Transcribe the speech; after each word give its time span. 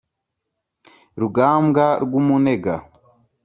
rugambwa 1.19 1.85
rw'umunega 2.03 2.75